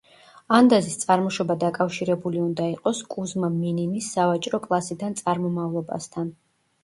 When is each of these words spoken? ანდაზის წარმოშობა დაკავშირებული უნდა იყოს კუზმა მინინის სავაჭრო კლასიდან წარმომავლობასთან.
ანდაზის 0.59 0.93
წარმოშობა 1.01 1.55
დაკავშირებული 1.63 2.39
უნდა 2.45 2.69
იყოს 2.71 3.01
კუზმა 3.15 3.51
მინინის 3.57 4.09
სავაჭრო 4.15 4.61
კლასიდან 4.65 5.19
წარმომავლობასთან. 5.23 6.33